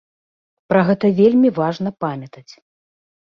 [0.71, 2.49] Пра гэта вельмі важна памятаць.